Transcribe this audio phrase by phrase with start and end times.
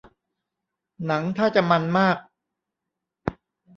[1.05, 2.17] หนังท่าจะมันส์มาก